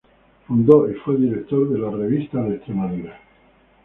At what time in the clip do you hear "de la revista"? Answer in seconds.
1.69-2.41